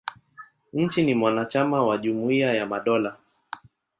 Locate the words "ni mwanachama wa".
1.03-1.97